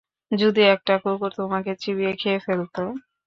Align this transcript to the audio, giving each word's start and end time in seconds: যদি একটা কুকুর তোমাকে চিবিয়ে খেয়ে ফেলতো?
যদি 0.31 0.61
একটা 0.75 0.93
কুকুর 1.03 1.31
তোমাকে 1.39 1.71
চিবিয়ে 1.81 2.13
খেয়ে 2.21 2.39
ফেলতো? 2.45 2.83